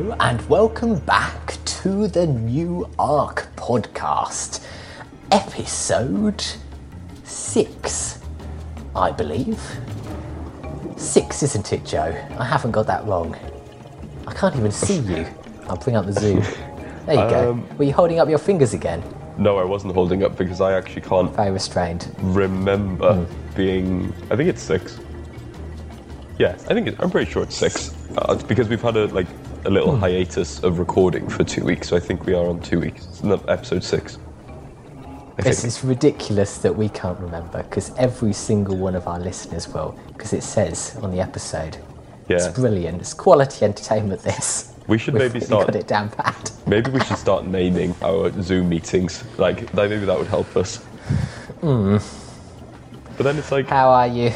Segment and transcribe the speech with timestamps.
[0.00, 4.64] Hello, and welcome back to the New Arc podcast,
[5.30, 6.42] episode
[7.22, 8.18] six,
[8.96, 9.60] I believe.
[10.96, 12.16] Six, isn't it, Joe?
[12.38, 13.36] I haven't got that wrong.
[14.26, 15.26] I can't even see you.
[15.68, 16.40] I'll bring up the zoom.
[17.04, 17.50] There you go.
[17.50, 19.02] Um, Were you holding up your fingers again?
[19.36, 22.10] No, I wasn't holding up because I actually can't Very restrained.
[22.20, 23.54] remember Hmm.
[23.54, 24.14] being.
[24.30, 24.98] I think it's six.
[26.38, 27.94] Yeah, I think it, I'm pretty sure it's six.
[28.16, 29.26] Uh, it's because we've had a like
[29.64, 30.00] a little Hmm.
[30.00, 33.06] hiatus of recording for two weeks, so I think we are on two weeks.
[33.06, 34.18] It's not episode six.
[34.96, 35.64] I It's, think.
[35.68, 40.32] it's ridiculous that we can't remember because every single one of our listeners will, because
[40.32, 41.76] it says on the episode.
[42.28, 42.36] Yeah.
[42.36, 43.00] It's brilliant.
[43.00, 44.22] It's quality entertainment.
[44.22, 44.72] This.
[44.86, 45.66] we should We've maybe start.
[45.66, 46.52] got it down pat.
[46.66, 49.24] Maybe we should start naming our Zoom meetings.
[49.38, 50.76] Like, maybe that would help us.
[51.60, 51.98] Hmm.
[53.16, 54.32] But then it's like How are you?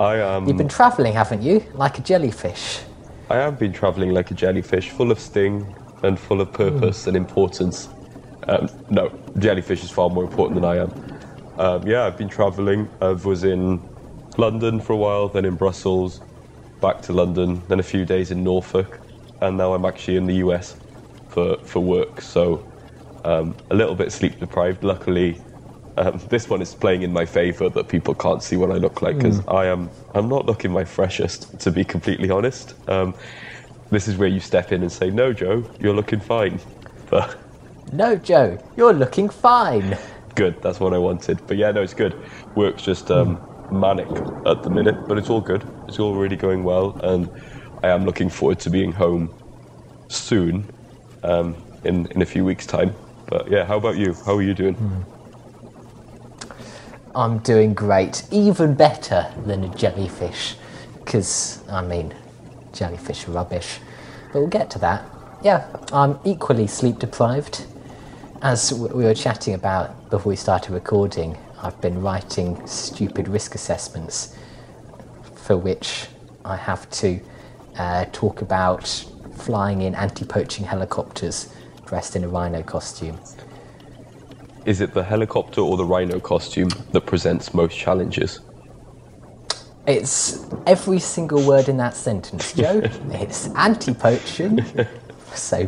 [0.00, 0.46] I am.
[0.46, 1.64] You've been travelling, haven't you?
[1.74, 2.80] Like a jellyfish.
[3.28, 7.16] I have been travelling like a jellyfish, full of sting and full of purpose and
[7.16, 7.90] importance.
[8.48, 10.92] Um, no, jellyfish is far more important than I am.
[11.58, 12.90] Um, yeah, I've been travelling.
[13.00, 13.88] I was in
[14.38, 16.22] London for a while, then in Brussels,
[16.80, 19.02] back to London, then a few days in Norfolk,
[19.40, 20.76] and now I'm actually in the US
[21.28, 22.20] for, for work.
[22.22, 22.68] So
[23.24, 24.84] um, a little bit sleep deprived.
[24.84, 25.47] Luckily,
[25.98, 29.02] um, this one is playing in my favour that people can't see what I look
[29.02, 32.74] like because I am I'm not looking my freshest to be completely honest.
[32.88, 33.14] Um,
[33.90, 36.60] this is where you step in and say, "No, Joe, you're looking fine."
[37.10, 37.38] But
[37.92, 39.96] No, Joe, you're looking fine.
[40.34, 41.46] good, that's what I wanted.
[41.46, 42.16] But yeah, no, it's good.
[42.54, 43.40] Work's just um,
[43.70, 45.64] manic at the minute, but it's all good.
[45.88, 47.30] It's all really going well, and
[47.82, 49.34] I am looking forward to being home
[50.10, 50.70] soon,
[51.22, 52.96] um, in in a few weeks' time.
[53.26, 54.16] But yeah, how about you?
[54.26, 54.78] How are you doing?
[57.18, 58.22] I'm doing great.
[58.30, 60.54] Even better than a jellyfish.
[61.00, 62.14] Because, I mean,
[62.72, 63.80] jellyfish rubbish.
[64.32, 65.04] But we'll get to that.
[65.42, 67.66] Yeah, I'm equally sleep deprived.
[68.40, 74.36] As we were chatting about before we started recording, I've been writing stupid risk assessments
[75.34, 76.06] for which
[76.44, 77.20] I have to
[77.76, 78.86] uh, talk about
[79.34, 81.52] flying in anti poaching helicopters
[81.84, 83.18] dressed in a rhino costume.
[84.64, 88.40] Is it the helicopter or the rhino costume that presents most challenges?
[89.86, 92.82] It's every single word in that sentence, Joe.
[93.10, 94.64] it's anti poaching.
[95.34, 95.66] So,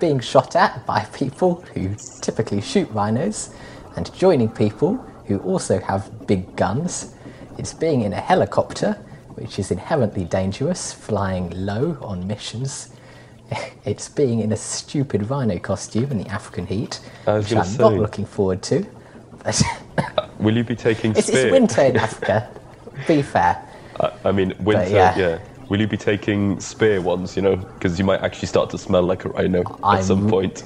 [0.00, 3.50] being shot at by people who typically shoot rhinos
[3.96, 4.96] and joining people
[5.26, 7.14] who also have big guns.
[7.58, 8.94] It's being in a helicopter,
[9.34, 12.90] which is inherently dangerous, flying low on missions.
[13.84, 17.92] It's being in a stupid rhino costume in the African heat, I which I'm not
[17.94, 18.86] looking forward to.
[19.42, 19.62] But
[19.98, 22.48] uh, Will you be taking it's, it's winter in Africa,
[23.06, 23.62] be fair.
[24.00, 24.88] I, I mean, winter.
[24.88, 25.16] yeah.
[25.18, 25.38] yeah.
[25.68, 27.36] Will you be taking spear ones?
[27.36, 30.28] You know, because you might actually start to smell like a rhino I'm- at some
[30.28, 30.64] point.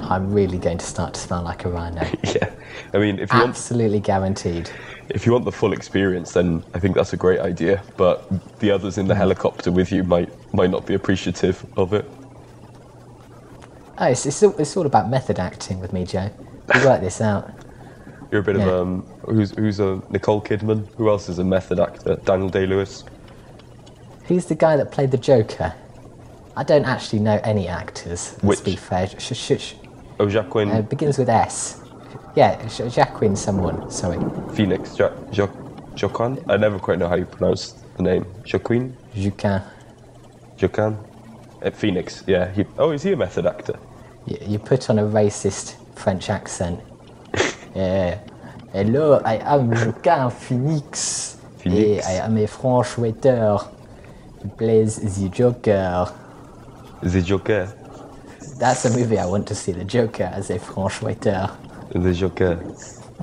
[0.00, 2.02] I'm really going to start to smell like a rhino.
[2.24, 2.50] Yeah.
[2.92, 4.70] I mean, if you want Absolutely guaranteed.
[5.08, 7.82] if you want the full experience, then I think that's a great idea.
[7.96, 9.18] But the others in the mm.
[9.18, 12.04] helicopter with you might might not be appreciative of it.
[13.98, 16.30] Oh, it's, it's, all, it's all about method acting with me, Joe.
[16.74, 17.50] We work this out.
[18.30, 18.64] You're a bit Yeah.
[18.66, 20.92] of um, who's who's a Nicole Kidman?
[20.96, 22.16] Who else is a method actor?
[22.24, 23.04] Daniel Day Lewis.
[24.24, 25.72] Who's the guy that played the Joker?
[26.56, 28.32] I don't actually know any actors.
[28.42, 28.64] Let's Which?
[28.64, 29.08] be fair.
[29.08, 29.74] Sh- sh- sh-
[30.18, 31.80] Oh, Jacqueline uh, begins with S.
[32.34, 33.90] Yeah, Sh- Jacqueline someone.
[33.90, 34.18] Sorry.
[34.54, 34.96] Phoenix.
[34.98, 35.50] Ja- jo-
[36.00, 36.42] Joaquin?
[36.48, 38.24] I never quite know how you pronounce the name.
[38.52, 38.96] Joaquin?
[39.14, 39.62] Juquin.
[40.60, 40.96] Joaquin?
[41.64, 42.50] Uh, Phoenix, yeah.
[42.52, 43.78] He, oh, is he a method actor?
[44.26, 46.80] You, you put on a racist French accent.
[47.74, 48.18] yeah.
[48.72, 51.38] Hello, I am Juquin Phoenix.
[51.58, 52.06] Phoenix.
[52.06, 53.58] I am a French waiter.
[54.42, 56.12] He plays the Joker.
[57.02, 57.72] The Joker.
[58.58, 59.72] That's a movie I want to see.
[59.72, 61.50] The Joker as a French waiter.
[61.90, 62.56] The Joker.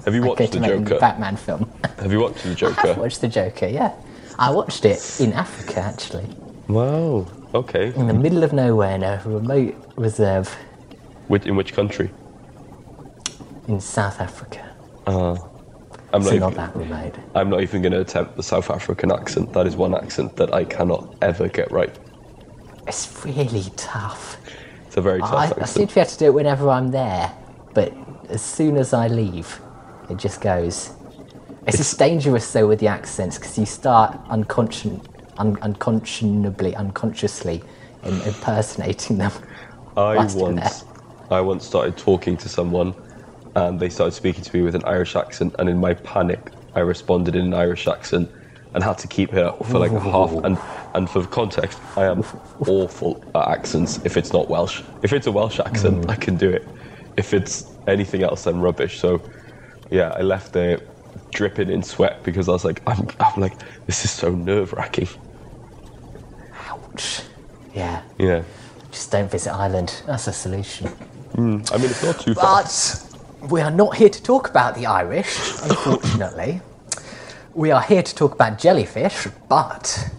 [0.05, 0.97] Have you watched the Joker?
[0.99, 1.69] Batman film.
[1.99, 2.93] Have you watched the I have Joker?
[2.99, 3.67] watched the Joker.
[3.67, 3.93] Yeah,
[4.39, 6.25] I watched it in Africa actually,
[6.67, 7.27] Wow.
[7.53, 7.93] Okay.
[7.95, 10.47] in the middle of nowhere in a remote reserve
[11.27, 12.09] Which, in which country?
[13.67, 14.67] in South Africa.
[15.05, 15.37] Uh,
[16.13, 16.39] I'm So not.
[16.39, 17.15] not Even, that remote.
[17.35, 19.53] I'm not even going to attempt the South African accent.
[19.53, 21.97] That is one accent that I cannot ever get right.
[22.87, 24.37] It's really tough.
[24.87, 26.91] It's a very tough I, I seem to be able to do it whenever I'm
[26.91, 27.31] there,
[27.73, 27.93] but
[28.29, 29.59] as soon as I leave,
[30.09, 30.91] it just goes.
[31.67, 34.99] It's, just dangerous though with the accents because you start unconscious,
[35.37, 37.63] un- unconscionably, unconsciously
[38.03, 39.31] im- impersonating them.
[39.97, 40.85] I once,
[41.29, 42.93] I once started talking to someone,
[43.55, 46.79] and they started speaking to me with an Irish accent, and in my panic, I
[46.79, 48.29] responded in an Irish accent,
[48.73, 50.31] and had to keep it for like a half.
[50.43, 50.57] And
[50.93, 52.23] and for context, I am
[52.67, 54.81] awful at accents if it's not Welsh.
[55.03, 56.09] If it's a Welsh accent, mm.
[56.09, 56.67] I can do it.
[57.17, 58.99] If it's anything else, I'm rubbish.
[58.99, 59.21] So,
[59.89, 60.79] yeah, I left there
[61.31, 63.53] dripping in sweat because I was like, I'm, I'm like,
[63.85, 65.07] this is so nerve wracking.
[66.67, 67.21] Ouch.
[67.73, 68.01] Yeah.
[68.17, 68.43] Yeah.
[68.91, 70.01] Just don't visit Ireland.
[70.05, 70.87] That's a solution.
[70.87, 71.61] Hmm.
[71.71, 72.63] I mean, it's not too far.
[72.63, 76.61] But we are not here to talk about the Irish, unfortunately.
[77.53, 80.09] we are here to talk about jellyfish, but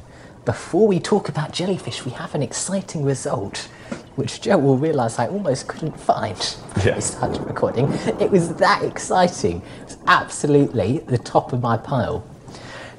[0.44, 3.68] before we talk about jellyfish, we have an exciting result,
[4.16, 6.36] which Joe will realise I almost couldn't find
[6.74, 6.94] when Yeah.
[6.96, 7.90] we started recording.
[8.20, 9.62] It was that exciting.
[9.80, 12.22] It was absolutely the top of my pile.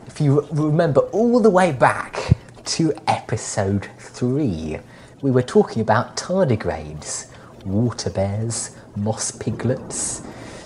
[0.08, 4.80] If you remember all the way back to episode three,
[5.22, 7.28] we were talking about tardigrades,
[7.66, 10.22] water bears, moss piglets,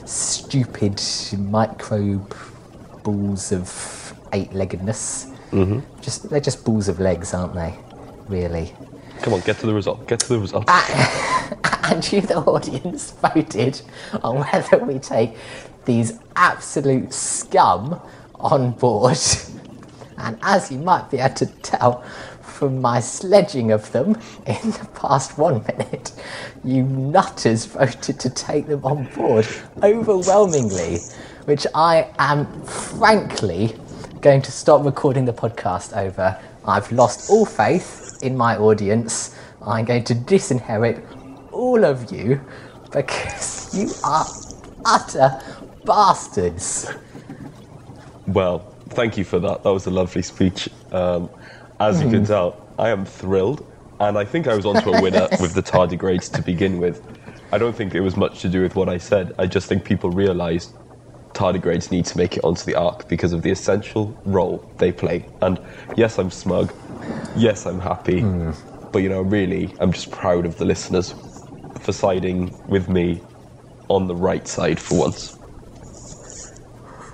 [0.06, 1.02] stupid
[1.38, 2.36] microbe
[3.04, 5.28] balls of eight-leggedness.
[5.52, 5.80] Mm-hmm.
[6.02, 7.74] Just they're just balls of legs, aren't they?
[8.28, 8.74] Really.
[9.22, 10.08] Come on, get to the result.
[10.08, 10.66] Get to the result.
[10.68, 13.82] Uh, and you, the audience, voted
[14.24, 15.36] on whether we take
[15.86, 18.00] these absolute scum
[18.36, 19.18] on board.
[20.20, 22.02] And as you might be able to tell
[22.42, 26.12] from my sledging of them in the past one minute,
[26.64, 29.48] you nutters voted to take them on board
[29.84, 31.02] overwhelmingly,
[31.46, 33.76] which I am frankly
[34.22, 36.40] going to stop recording the podcast over.
[36.68, 39.34] I've lost all faith in my audience.
[39.62, 41.04] I'm going to disinherit
[41.52, 42.42] all of you
[42.92, 44.26] because you are
[44.86, 45.42] utter
[45.86, 46.92] bastards.
[48.28, 48.60] Well,
[48.90, 49.64] thank you for that.
[49.64, 50.70] That was a lovely speech.
[50.92, 51.30] Um,
[51.80, 53.66] as you can tell, I am thrilled,
[54.02, 57.02] and I think I was onto a winner with the tardigrades to begin with.
[57.54, 59.32] I don't think it was much to do with what I said.
[59.40, 60.74] I just think people realised
[61.38, 65.26] tardigrades need to make it onto the ark because of the essential role they play.
[65.42, 65.60] And
[65.96, 66.74] yes, I'm smug.
[67.36, 68.22] Yes, I'm happy.
[68.22, 68.52] Hmm.
[68.92, 71.14] But you know, really, I'm just proud of the listeners
[71.82, 73.22] for siding with me
[73.90, 75.38] on the right side for once.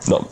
[0.07, 0.27] No.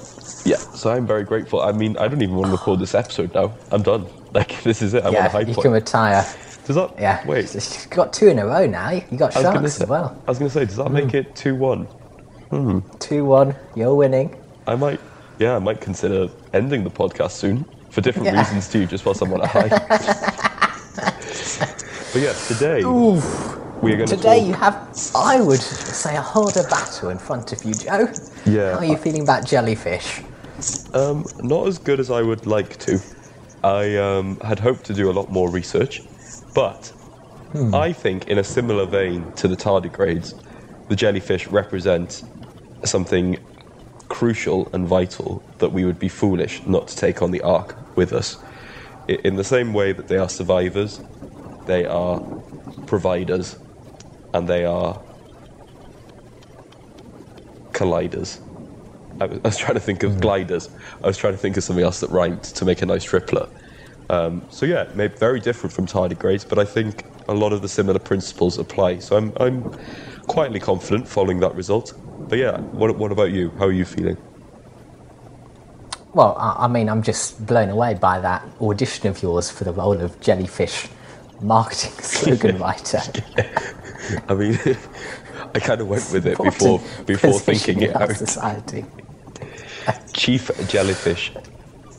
[0.46, 1.62] Yeah, so I'm very grateful.
[1.62, 3.54] I mean, I don't even want to record this episode now.
[3.72, 4.08] I'm done.
[4.34, 5.04] Like, this is it.
[5.04, 5.64] I'm on a high yeah, you point.
[5.64, 6.26] can retire.
[6.66, 6.94] Does that?
[6.98, 7.28] Yeah.
[7.28, 7.54] Wait.
[7.54, 8.92] You've got two in a row now.
[8.92, 10.24] You got I was gonna sharks as well.
[10.26, 11.18] I was going to say, does that make hmm.
[11.18, 11.54] it 2
[12.52, 12.84] 1?
[13.00, 13.56] 2 1.
[13.76, 14.36] You're winning.
[14.68, 15.00] I might,
[15.40, 18.40] yeah, I might consider ending the podcast soon for different Yeah.
[18.40, 19.70] reasons too, just whilst I'm on a high.
[22.14, 24.48] but yeah, today we are going Today talk.
[24.48, 28.08] you have, I would say, a harder battle in front of you, Joe.
[28.46, 28.74] Yeah.
[28.74, 30.22] How are you feeling about jellyfish?
[30.94, 33.02] Um, not as good as I would like to.
[33.64, 36.04] I um, had hoped to do a lot more research,
[36.54, 36.92] but
[37.74, 40.36] I think, in a similar vein to the tardigrades,
[40.88, 42.24] the jellyfish represent
[42.86, 43.38] something
[44.10, 48.14] crucial and vital that we would be foolish not to take on the ark with
[48.14, 48.44] us.
[49.08, 51.02] In the same way that they are survivors,
[51.66, 52.24] they are
[52.86, 53.58] providers,
[54.34, 55.04] and they are
[57.74, 58.40] colliders.
[59.20, 60.70] I was, trying to think of gliders.
[61.04, 63.50] I was trying to think of something else that rhymed to make a nice triplet.
[64.10, 67.70] Um, so yeah, maybe very different from tardigrades, but I think a lot of the
[67.70, 69.00] similar principles apply.
[69.00, 69.68] So I'm, I'm
[70.28, 71.94] quietly confident following that result.
[72.30, 73.52] But yeah, what, what about you?
[73.60, 74.18] How are you feeling?
[76.14, 79.72] Well, I, I mean, I'm just blown away by that audition of yours for the
[79.72, 80.88] role of jellyfish
[81.42, 83.02] marketing slogan writer.
[84.28, 84.60] I mean,
[85.56, 88.16] I kind of went with it before before thinking it out.
[88.16, 88.86] Society.
[90.14, 91.32] Chief jellyfish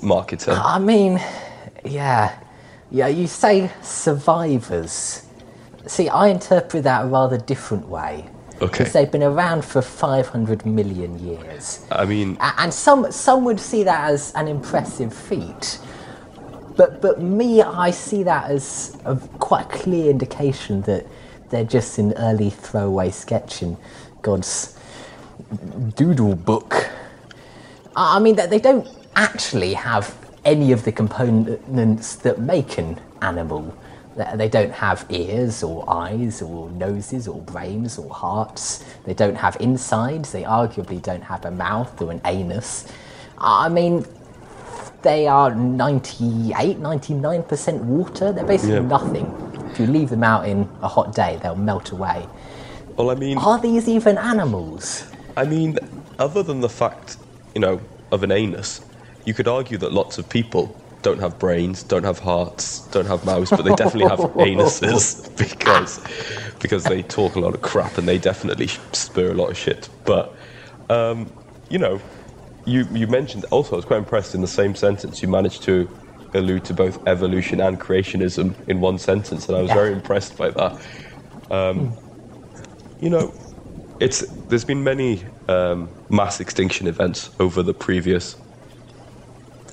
[0.03, 0.59] marketer.
[0.63, 1.21] I mean,
[1.85, 2.39] yeah,
[2.91, 3.09] yeah.
[3.09, 5.27] You say survivors.
[5.87, 8.29] See, I interpret that a rather different way.
[8.63, 8.79] Okay.
[8.79, 11.85] Because they've been around for 500 million years.
[11.91, 15.81] I mean, And some, some would see that as an impressive feat.
[16.77, 21.07] But, but me, I see that as a quite clear indication that
[21.51, 23.77] they're just an early throwaway sketch in
[24.23, 24.79] God's
[25.97, 26.89] doodle book.
[27.97, 32.99] I I mean, that they don't actually have any of the components that make an
[33.21, 33.75] animal.
[34.17, 38.85] They they don't have ears or eyes or noses or brains or hearts.
[39.05, 40.33] They don't have insides.
[40.33, 42.87] They arguably don't have a mouth or an anus.
[43.39, 44.05] I mean,
[45.03, 48.33] they are 98, 99% water.
[48.33, 48.81] They're basically Yeah.
[48.99, 49.27] nothing.
[49.73, 52.27] If you leave them out in a hot day, they'll melt away.
[52.97, 55.05] well, I mean, Are these even animals?
[55.37, 55.79] I mean,
[56.19, 57.17] other than the fact,
[57.55, 57.81] you know,
[58.13, 58.83] of an anus,
[59.25, 63.25] you could argue that lots of people don't have brains, don't have hearts, don't have
[63.25, 66.01] mouths, but they definitely have anuses because
[66.61, 69.89] because they talk a lot of crap and they definitely spur a lot of shit.
[70.05, 70.35] But
[70.91, 71.33] um,
[71.69, 72.01] you know,
[72.65, 75.89] you you mentioned also I was quite impressed in the same sentence you managed to
[76.35, 79.75] allude to both evolution and creationism in one sentence, and I was Yeah.
[79.75, 80.81] very impressed by that.
[81.51, 81.97] Um,
[82.99, 83.35] you know,
[84.01, 88.37] it's there's been many um, mass extinction events over the previous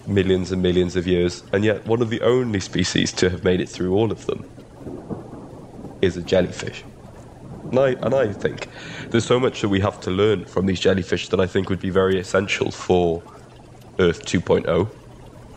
[0.09, 3.61] millions and millions of years, and yet one of the only species to have made
[3.61, 4.45] it through all of them
[6.01, 6.85] is a jellyfish.
[7.71, 8.69] And I, and I think
[9.11, 11.79] there's so much that we have to learn from these jellyfish that I think would
[11.79, 13.25] be very essential for
[13.99, 14.91] Earth 2.0.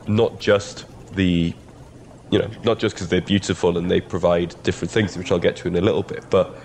[0.07, 1.57] Not just the,
[2.31, 5.57] you know, not just because they're beautiful and they provide different things, which I'll get
[5.59, 6.59] to in a little bit, but,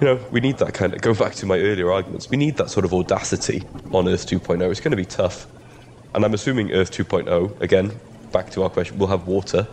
[0.00, 2.56] you know, we need that kind of, go back to my earlier arguments, we need
[2.58, 4.70] that sort of audacity on Earth 2.0.
[4.70, 5.48] It's going to be tough.
[6.14, 8.00] And I'm assuming Earth 2.0, again,
[8.32, 9.66] back to our question, will have water,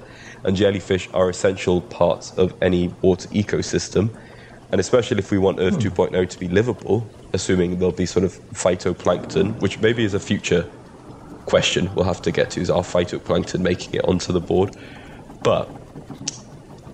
[0.43, 4.15] and jellyfish are essential parts of any water ecosystem.
[4.71, 5.89] And especially if we want Earth hmm.
[5.89, 10.69] 2.0 to be livable, assuming there'll be sort of phytoplankton, which maybe is a future
[11.45, 14.75] question we'll have to get to, is our phytoplankton making it onto the board?
[15.43, 15.73] But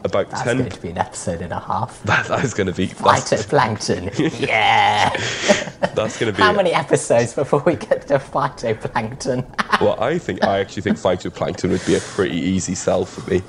[0.04, 0.58] about That's 10.
[0.58, 2.02] going to be an episode and a half.
[2.04, 2.88] That, that is going to be.
[2.88, 4.40] That's, Phytoplankton.
[4.48, 5.10] yeah.
[5.96, 6.44] that's going to be.
[6.44, 9.82] How many episodes before we get to phytoplankton?
[9.82, 13.40] Well, I think I actually think phytoplankton would be a pretty easy sell for me,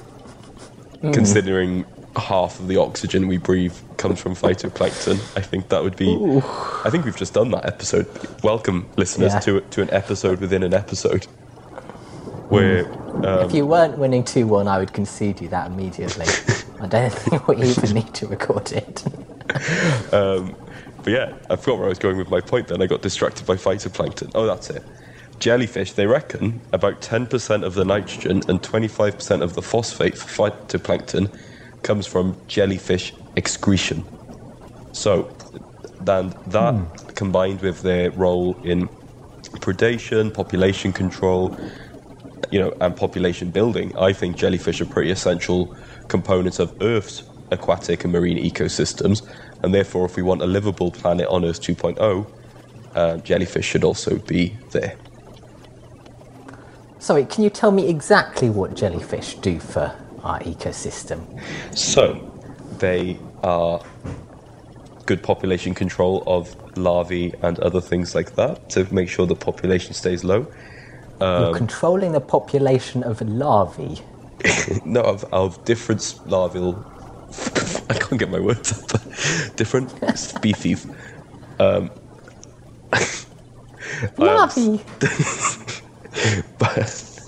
[1.00, 1.12] hmm.
[1.12, 1.84] considering
[2.16, 5.14] half of the oxygen we breathe comes from phytoplankton.
[5.36, 6.14] I think that would be.
[6.84, 8.06] I think we've just done that episode.
[8.42, 9.40] Welcome, listeners, Yeah.
[9.40, 11.26] to to an episode within an episode,
[12.48, 12.86] where
[13.24, 16.26] um, if you weren't winning 2 1, I would concede you that immediately.
[16.80, 19.04] I don't think we even need to record it.
[21.02, 22.82] But yeah, I forgot where I was going with my point then.
[22.82, 24.32] I got distracted by phytoplankton.
[24.34, 24.88] Oh, that's it.
[25.40, 31.34] Jellyfish, they reckon about 10% of the nitrogen and 25% of the phosphate for phytoplankton
[31.82, 34.06] comes from jellyfish excretion.
[34.92, 35.36] So,
[36.00, 36.76] then that
[37.16, 38.88] combined with their role in
[39.60, 41.58] predation, population control,
[42.50, 45.74] you know, and population building, I think jellyfish are pretty essential
[46.08, 49.22] components of Earth's aquatic and marine ecosystems.
[49.62, 52.26] And therefore, if we want a livable planet on Earth 2.0,
[52.94, 54.96] uh, jellyfish should also be there.
[56.98, 61.26] Sorry, can you tell me exactly what jellyfish do for our ecosystem?
[61.76, 62.30] So,
[62.78, 63.82] they are
[65.06, 69.92] good population control of larvae and other things like that to make sure the population
[69.92, 70.46] stays low.
[71.20, 74.00] Um, You're controlling the population of larvae.
[74.84, 76.74] No, of, of different larval.
[77.88, 79.00] I can't get my words up.
[79.56, 80.86] different species.
[84.18, 84.80] Larvae!
[86.58, 87.22] But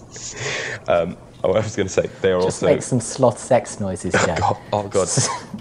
[0.88, 2.66] um, oh, I was going to say they are Just also.
[2.66, 4.40] make some sloth sex noises, Jack.
[4.40, 5.08] God, oh god!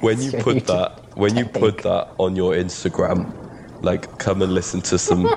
[0.01, 3.33] When you put that, when you put that on your Instagram,
[3.81, 5.27] like come and listen to some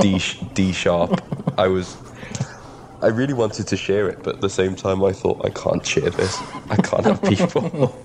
[0.00, 0.20] D
[0.54, 1.20] D sharp.
[1.58, 1.96] I was,
[3.02, 5.84] I really wanted to share it, but at the same time, I thought I can't
[5.86, 6.38] share this.
[6.68, 7.98] I can't have people.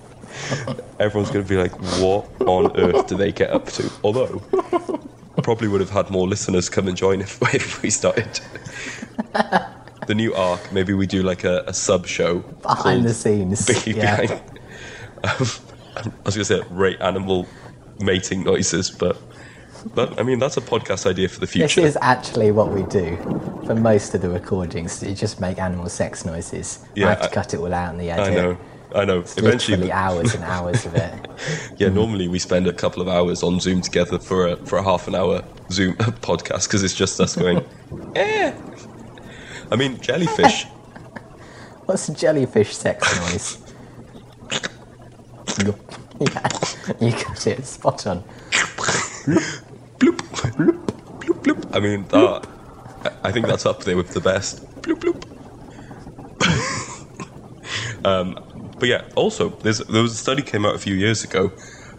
[1.00, 4.42] Everyone's going to be like, "What on earth do they get up to?" Although,
[5.42, 8.40] probably would have had more listeners come and join if, if we started.
[10.06, 13.86] The new arc, maybe we do like a, a sub show Behind the scenes.
[13.86, 14.20] Yeah.
[14.20, 14.42] behind.
[15.24, 15.46] Um,
[15.96, 17.48] I was going to say rate animal
[18.00, 19.16] mating noises, but
[19.94, 21.80] that, I mean that's a podcast idea for the future.
[21.80, 23.16] This is actually what we do
[23.66, 25.02] for most of the recordings.
[25.02, 26.84] You just make animal sex noises.
[26.94, 28.26] Yeah, I have to I- cut it all out in the edit.
[28.26, 28.58] I know,
[28.94, 29.20] I know.
[29.20, 31.28] It's Eventually, literally hours and hours of it.
[31.76, 31.88] yeah.
[31.88, 35.08] Normally we spend a couple of hours on Zoom together for a for a half
[35.08, 37.64] an hour Zoom podcast because it's just us going.
[38.16, 38.52] eh.
[39.70, 40.64] I mean, jellyfish.
[41.86, 43.58] What's a jellyfish sex noise?
[46.20, 46.48] yeah,
[47.00, 48.24] you got it spot on.
[49.26, 50.86] Bloop, bloop,
[51.20, 51.76] bloop, bloop.
[51.76, 52.48] I mean, that.
[53.22, 54.64] I think that's up there with the best.
[54.82, 55.22] Bloop, bloop.
[58.04, 58.38] um,
[58.78, 61.52] but yeah, also, there was a study came out a few years ago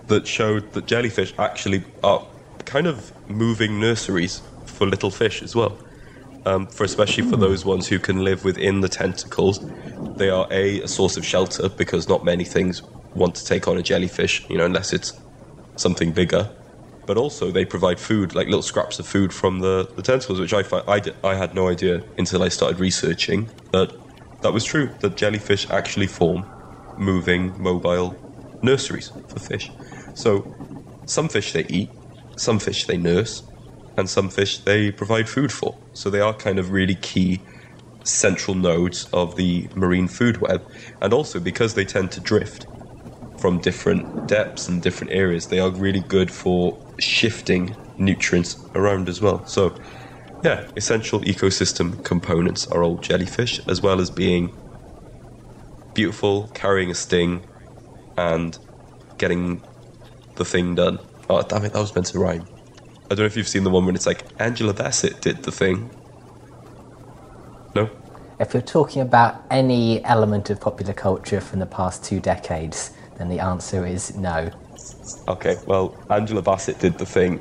[0.08, 2.26] that showed that jellyfish actually are
[2.66, 5.78] kind of moving nurseries for little fish as well.
[6.46, 9.60] Um, for especially for those ones who can live within the tentacles,
[10.16, 12.82] they are a, a source of shelter because not many things
[13.14, 15.20] want to take on a jellyfish, you know, unless it's
[15.76, 16.50] something bigger.
[17.08, 20.54] But also, they provide food, like little scraps of food from the, the tentacles, which
[20.54, 23.92] I, fi- I, I had no idea until I started researching that
[24.44, 26.48] that was true, that jellyfish actually form
[26.98, 28.24] moving, mobile
[28.62, 29.72] nurseries for fish.
[30.16, 30.52] So,
[31.08, 31.92] some fish they eat,
[32.38, 33.44] some fish they nurse,
[33.98, 35.80] and some fish they provide food for.
[35.94, 37.46] So, they are kind of really key
[38.06, 40.64] central nodes of the marine food web.
[41.02, 42.68] And also, because they tend to drift,
[43.38, 49.22] from different depths and different areas, they are really good for shifting nutrients around as
[49.22, 49.46] well.
[49.46, 49.76] So
[50.44, 54.54] Yeah, essential ecosystem components are all jellyfish, as well as being
[55.96, 57.44] beautiful, carrying a sting,
[58.18, 58.58] and
[59.18, 59.64] getting
[60.36, 61.00] the thing done.
[61.30, 62.46] Oh, damn it, that was meant to rhyme.
[63.06, 65.52] I don't know if you've seen the one when it's like, Angela Bassett did the
[65.52, 65.90] thing.
[67.74, 67.90] No?
[68.40, 73.30] If you're talking about any element of popular culture from the past two decades, then
[73.30, 74.50] the answer is no.
[75.28, 77.40] Okay, well, Angela Bassett did the thing,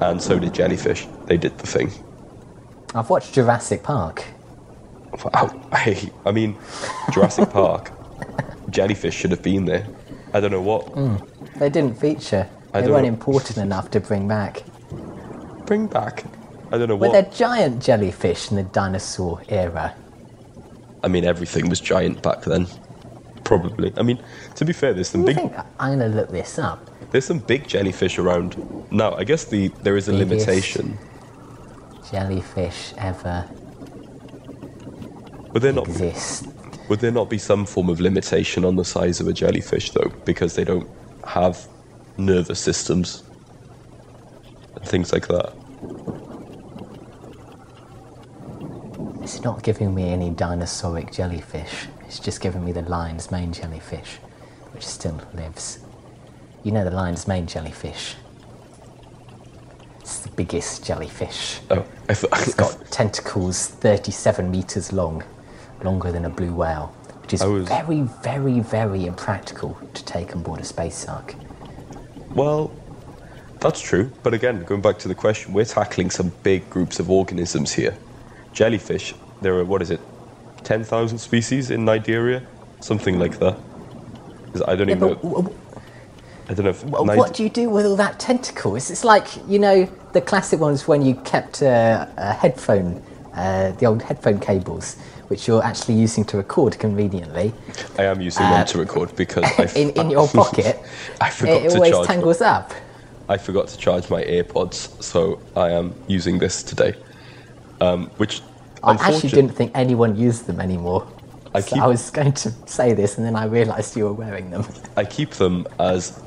[0.00, 1.06] and so did Jellyfish.
[1.26, 1.90] They did the thing.
[2.94, 4.24] I've watched Jurassic Park.
[5.34, 6.56] Oh, I, I mean,
[7.12, 7.90] Jurassic Park,
[8.70, 9.86] Jellyfish should have been there.
[10.34, 10.88] I don't know what.
[10.88, 11.16] Hmm,
[11.58, 12.48] they didn't feature.
[12.74, 13.08] I They weren't know.
[13.08, 14.62] important enough to bring back.
[15.64, 16.24] Bring back.
[16.72, 17.08] I don't know what.
[17.10, 17.30] Were what.
[17.30, 19.94] there giant jellyfish in the dinosaur era?
[21.02, 22.66] I mean, everything was giant back then.
[23.46, 23.92] Probably.
[23.96, 24.18] I mean,
[24.56, 26.90] to be fair, there's some I big think I'm going to look this up.
[27.10, 28.56] there's some big jellyfish around.
[28.90, 30.30] Now, I guess the there is a Biggest.
[30.48, 30.98] limitation.
[32.10, 33.48] Jellyfish ever
[35.52, 36.46] Would there not exist.
[36.88, 40.12] would there not be some form of limitation on the size of a jellyfish though,
[40.24, 40.88] because they don't
[41.24, 41.66] have
[42.16, 43.24] nervous systems
[44.76, 45.52] and things like that?
[49.26, 51.88] It's not giving me any dinosauric jellyfish.
[52.02, 54.18] It's just giving me the lion's mane jellyfish,
[54.70, 55.80] which still lives.
[56.62, 58.14] You know the lion's mane jellyfish.
[59.98, 61.58] It's the biggest jellyfish.
[61.72, 65.24] Oh, I thought It's got tentacles 37 meters long,
[65.82, 70.44] longer than a blue whale, which is was- very, very, very impractical to take on
[70.44, 71.34] board a space ark.
[72.30, 72.70] Well,
[73.58, 74.08] that's true.
[74.22, 77.98] But again, going back to the question, we're tackling some big groups of organisms here.
[78.56, 80.00] Jellyfish, there are, what is it,
[80.64, 82.42] 10,000 species in Cnidaria?
[82.80, 83.58] Something like that.
[84.66, 85.54] I don't Yeah, even but know.
[86.48, 86.80] I don't know if.
[86.82, 88.74] w- Ni- what do you do with all that tentacle?
[88.74, 93.02] It's, it's like, you know, the classic ones when you kept uh, a headphone,
[93.34, 94.96] uh, the old headphone cables,
[95.28, 97.52] which you're actually using to record conveniently,
[97.98, 100.78] I am using them to record because uh, in, in your pocket.
[101.20, 102.72] I forgot it to always tangles up.
[103.28, 106.94] I forgot to charge my AirPods, so I am using this today.
[107.80, 108.42] Um, which
[108.82, 111.06] I actually didn't think anyone used them anymore.
[111.54, 114.12] I So keep- I was going to say this, and then I realised you were
[114.12, 114.64] wearing them.
[114.96, 116.22] I keep them as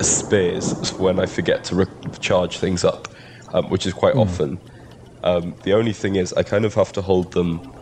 [0.00, 1.86] spares when I forget to re-
[2.20, 3.08] charge things up,
[3.54, 4.58] um, which is quite often.
[5.24, 7.72] Um, the only thing is, I kind of have to hold them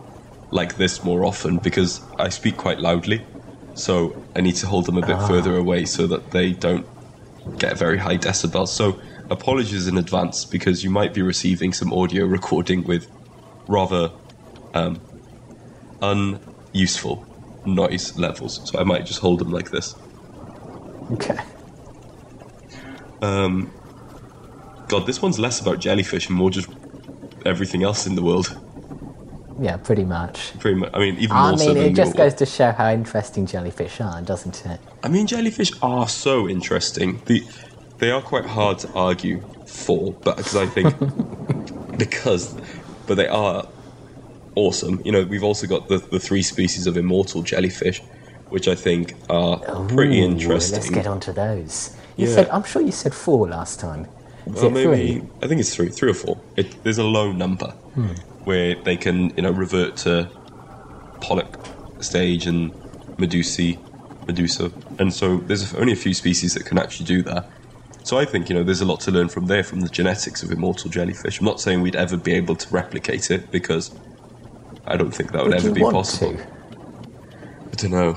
[0.51, 3.25] like this more often because I speak quite loudly.
[3.73, 6.85] So I need to hold them a bit further away so that they don't
[7.57, 8.67] get very high decibels.
[8.69, 8.99] So
[9.31, 13.07] apologies in advance because you might be receiving some audio recording with
[13.67, 14.11] rather
[14.73, 14.99] um,
[16.01, 17.25] unuseful
[17.65, 18.69] noise levels.
[18.69, 19.95] So I might just hold them like this.
[21.13, 21.37] Okay.
[23.21, 23.71] Um,
[24.87, 26.69] God, this one's less about jellyfish and more just
[27.45, 28.59] everything else in the world.
[29.61, 30.57] Yeah, pretty much.
[30.59, 30.89] Pretty much.
[30.93, 33.45] I mean, even I more so mean, than it just goes to show how interesting
[33.45, 34.79] jellyfish are, doesn't it?
[35.03, 37.21] I mean, jellyfish are so interesting.
[37.25, 37.45] The,
[38.01, 42.59] they are quite hard to argue for, but because I think because,
[43.05, 43.67] but they are
[44.55, 45.01] awesome.
[45.05, 48.01] You know, we've also got the, the three species of immortal jellyfish,
[48.49, 50.79] which I think are pretty interesting.
[50.79, 51.95] Let's get on to those.
[52.17, 52.35] You Yeah.
[52.35, 54.07] said, I'm sure you said four last time.
[54.47, 55.29] Is Well, maybe three?
[55.43, 56.39] I think it's three, three or four.
[56.55, 58.13] It, there's a low number hmm.
[58.45, 60.27] where they can, you know, revert to
[61.21, 61.55] polyp
[61.99, 62.71] stage and
[63.17, 63.77] medusae,
[64.25, 67.47] medusa, and so there's only a few species that can actually do that.
[68.03, 70.43] So I think you know there's a lot to learn from there from the genetics
[70.43, 71.39] of immortal jellyfish.
[71.39, 73.93] I'm not saying we'd ever be able to replicate it because
[74.85, 76.33] I don't think that would, Would ever be possible.
[76.33, 76.43] to?
[76.43, 78.13] I don't know.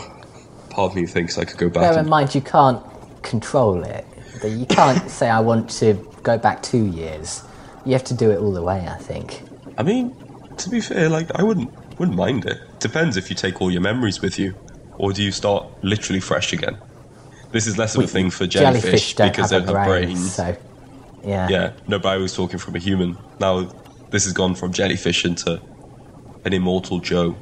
[0.71, 1.83] Part of me thinks I could go back.
[1.83, 2.83] Bear in and, mind, you can't
[3.23, 4.07] control it.
[4.43, 7.43] You can't say, I want to go back two years.
[7.85, 9.43] You have to do it all the way, I think.
[9.77, 10.17] I mean,
[10.57, 12.59] to be fair, like I wouldn't wouldn't mind it.
[12.81, 14.55] Depends if you take all your memories with you,
[14.97, 16.79] or do you start literally fresh again.
[17.55, 20.07] This is less of a thing for jellyfish, don't because have they a have brain,
[20.07, 20.35] brains.
[20.35, 20.57] so
[21.23, 21.47] yeah.
[21.49, 23.17] Yeah, no, but I was talking from a human.
[23.39, 23.71] Now
[24.11, 25.63] this has gone from jellyfish into
[26.45, 27.37] an immortal Joe.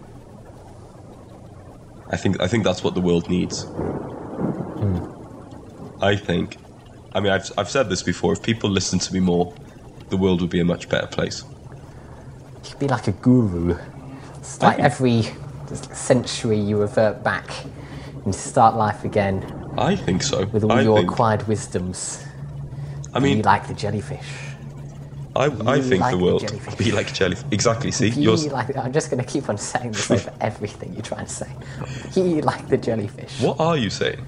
[2.11, 3.63] I think I think that's what the world needs.
[3.63, 4.99] Hmm.
[6.05, 6.59] I think.
[7.15, 8.35] I mean, I've I've said this before.
[8.35, 9.55] If people listen to me more,
[10.11, 11.43] the world would be a much better place.
[12.65, 13.79] You could be like a guru.
[14.37, 15.23] It's like every
[15.73, 17.51] century you revert back
[18.27, 20.47] and start life again I think so.
[20.47, 22.25] with all I your think, acquired wisdoms.
[23.15, 24.27] I Be mean, like the jellyfish.
[25.35, 26.75] I, I think like the world jellyfish.
[26.75, 27.45] be like a jellyfish.
[27.51, 27.91] Exactly.
[27.91, 28.47] See, Be yours.
[28.53, 31.49] like I'm just going to keep on saying this over everything you're trying to say.
[32.15, 33.41] Be like the jellyfish.
[33.41, 34.25] What are you saying?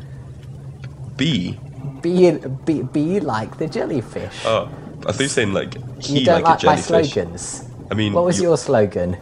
[1.16, 1.58] Be.
[2.00, 2.30] Be,
[2.64, 4.32] be, be like the jellyfish.
[4.46, 4.70] Oh,
[5.06, 7.12] I thought you were saying like he you don't like, like, a my jellyfish.
[7.12, 7.64] slogans.
[7.90, 9.16] I mean, What was you- your slogan?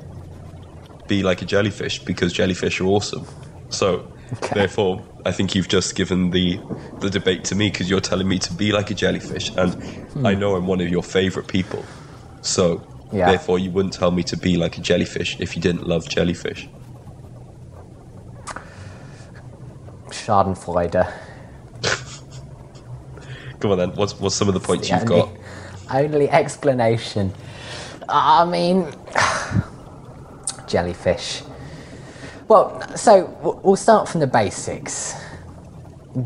[1.09, 3.27] be like a jellyfish because jellyfish are awesome.
[3.71, 4.07] So,
[4.55, 6.59] therefore, I think you've just given the
[7.01, 10.27] the debate to me because you're telling me to be like a jellyfish, and hmm.
[10.27, 11.85] I know I'm one of your favorite people.
[12.43, 12.83] So,
[13.13, 13.31] Yeah.
[13.31, 16.69] therefore, you wouldn't tell me to be like a jellyfish if you didn't love jellyfish.
[20.11, 21.07] Schadenfreude.
[23.61, 23.91] Come on, then.
[23.95, 26.05] What's what's some of the points The you've only, got?
[26.05, 27.33] only explanation.
[28.09, 28.93] I mean,
[30.67, 31.43] jellyfish.
[32.53, 35.15] Well, so we'll start from the basics.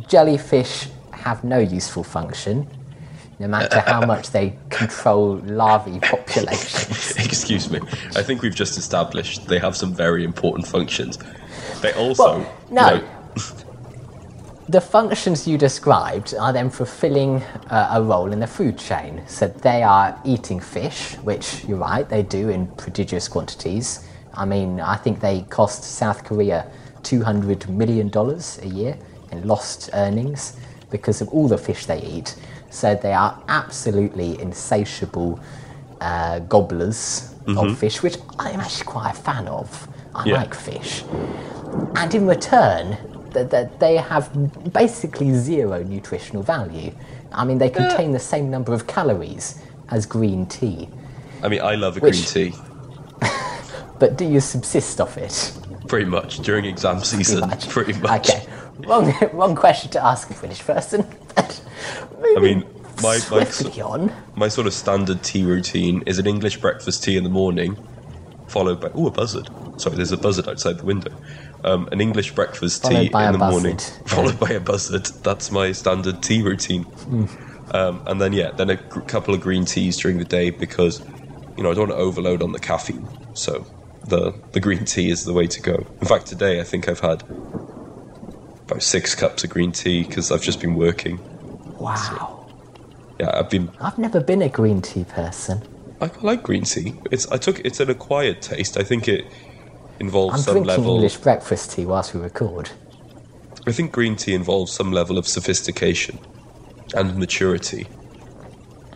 [0.08, 2.66] Jellyfish have no useful function,
[3.38, 7.12] no matter how much they control larvae populations.
[7.24, 7.78] Excuse me.
[8.16, 11.16] I think we've just established they have some very important functions.
[11.80, 12.94] They also Well, no.
[12.94, 13.08] you know,
[14.68, 19.22] The functions you described are then fulfilling uh, a role in the food chain.
[19.28, 24.08] So they are eating fish, which you're right, they do in prodigious quantities.
[24.36, 26.66] I mean, I think they cost South Korea
[27.02, 28.96] $200 million a year
[29.32, 30.56] in lost earnings
[30.90, 32.36] because of all the fish they eat.
[32.70, 35.40] So they are absolutely insatiable
[36.00, 39.88] uh, gobblers of fish, which I'm actually quite a fan of.
[40.14, 40.34] I Yeah.
[40.36, 41.04] like fish.
[41.94, 42.96] And in return,
[43.32, 44.30] that they have
[44.72, 46.90] basically zero nutritional value.
[47.32, 49.58] I mean, they contain the same number of calories
[49.90, 50.88] as green tea,
[51.42, 52.58] I mean, I love a Which- green tea.
[53.98, 55.52] But do you subsist off it?
[55.88, 57.40] Pretty much during exam season.
[57.40, 57.68] much.
[57.68, 58.30] Pretty much.
[58.30, 58.46] Okay,
[58.86, 61.06] wrong, wrong question to ask a Finnish person.
[61.36, 62.64] I mean,
[63.02, 67.30] my my, my sort of standard tea routine is an English breakfast tea in the
[67.30, 67.76] morning,
[68.48, 69.48] followed by oh a buzzard.
[69.78, 71.12] Sorry, there's a buzzard outside the window.
[71.64, 74.06] Um, an English breakfast Followed tea in the morning, buzzard.
[74.08, 75.06] followed by a buzzard.
[75.22, 76.84] That's my standard tea routine.
[76.84, 77.24] Hmm.
[77.74, 81.00] Um, and then yeah, then a couple of green teas during the day because
[81.56, 83.06] you know I don't want to overload on the caffeine.
[83.34, 83.66] So
[84.08, 85.74] the the green tea is the way to go.
[86.00, 87.22] In fact, today I think I've had
[88.62, 91.18] about six cups of green tea because I've just been working.
[91.78, 92.46] Wow,
[93.20, 95.62] Yeah, I've been I've never been a green tea person.
[96.00, 96.94] I like green tea.
[97.10, 98.78] It's I took it's an acquired taste.
[98.78, 99.26] I think it
[100.00, 100.94] involves I'm some drinking level.
[100.96, 102.70] English breakfast tea whilst we record.
[103.66, 106.18] I think green tea involves some level of sophistication
[106.94, 107.86] and maturity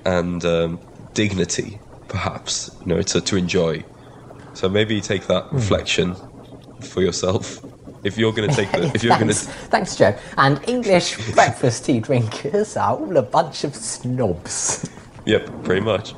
[0.04, 0.80] and um,
[1.14, 2.70] dignity, perhaps.
[2.80, 3.84] You know, a, to enjoy.
[4.60, 5.56] So maybe take that Hmm.
[5.56, 6.16] reflection
[6.82, 7.62] for yourself.
[8.04, 10.14] If you're going to take the, if you're going thanks, to, thanks, Joe.
[10.36, 14.86] And English breakfast tea drinkers are all a bunch of snobs.
[15.24, 16.12] yep, pretty much.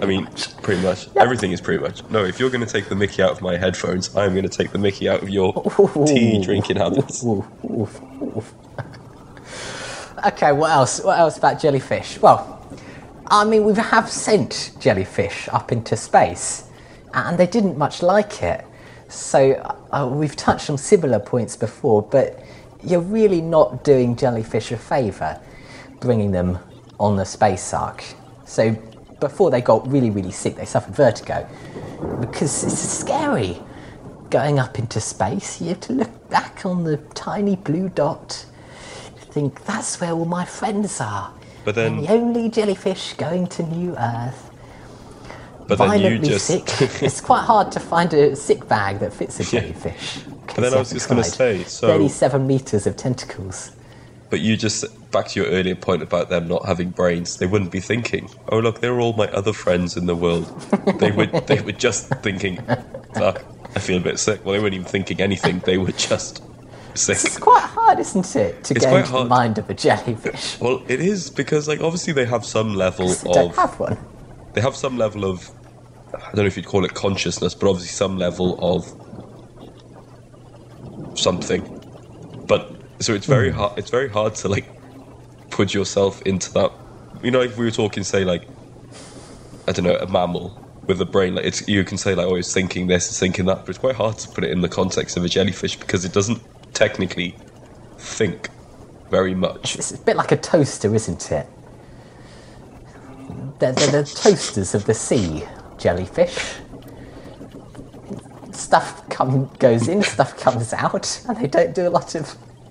[0.00, 0.56] I mean, much.
[0.62, 1.08] pretty much.
[1.16, 2.02] Everything is pretty much.
[2.08, 4.56] No, if you're going to take the Mickey out of my headphones, I'm going to
[4.56, 5.52] take the Mickey out of your
[6.06, 7.22] tea drinking habits.
[10.26, 11.02] Okay, what else?
[11.04, 12.18] What else about jellyfish?
[12.20, 12.66] Well,
[13.26, 16.65] I mean, we have sent jellyfish up into space,
[17.16, 18.64] and they didn't much like it.
[19.08, 19.54] So
[19.90, 22.40] uh, we've touched on similar points before, but
[22.84, 25.40] you're really not doing jellyfish a favour
[26.00, 26.58] bringing them
[27.00, 28.04] on the space ark.
[28.44, 28.72] So
[29.18, 31.48] before they got really, really sick, they suffered vertigo
[32.20, 33.58] because it's scary
[34.30, 35.60] going up into space.
[35.60, 38.44] You have to look back on the tiny blue dot,
[39.36, 41.30] think that's where all my friends are.
[41.64, 44.45] But then- the only jellyfish going to New Earth.
[45.68, 46.46] But then you Violently just.
[46.46, 47.02] sick.
[47.02, 50.20] it's quite hard to find a sick bag that fits a jellyfish.
[50.46, 53.72] But then I was just going to say, so 37 meters of tentacles.
[54.30, 57.36] But you just back to your earlier point about them not having brains.
[57.36, 60.46] They wouldn't be thinking, "Oh look, they're all my other friends in the world."
[60.98, 62.56] they would they were just thinking,
[63.14, 65.60] "Fuck, I feel a bit sick." Well, they weren't even thinking anything.
[65.60, 66.42] They were just
[66.94, 67.18] sick.
[67.24, 70.60] It's quite hard, isn't it, to It's get into the mind of a jellyfish?
[70.60, 73.98] Well, it is because like obviously they have some level They don't of have one.
[74.56, 75.52] They have some level of
[76.14, 78.94] I don't know if you'd call it consciousness, but obviously some level of
[81.16, 81.68] something.
[82.48, 83.58] But so it's very Hmm.
[83.58, 83.78] hard.
[83.78, 84.72] It's very hard to like
[85.50, 86.72] put yourself into that.
[87.22, 88.48] You know, if we were talking, say like
[89.68, 92.36] I don't know, a mammal with a brain, like it's you can say like, oh,
[92.36, 94.68] it's thinking this, it's thinking that, but it's quite hard to put it in the
[94.68, 96.42] context of a jellyfish because it doesn't
[96.74, 97.40] technically
[97.98, 98.50] think
[99.10, 99.76] very much.
[99.76, 101.55] It's a bit like a toaster, isn't it?
[103.58, 105.44] They're, they're the toasters of the sea,
[105.78, 106.56] jellyfish.
[108.52, 112.26] Stuff come, goes in, stuff comes out, and they don't do a lot of